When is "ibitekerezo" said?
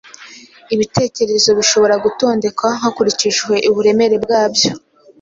0.73-1.49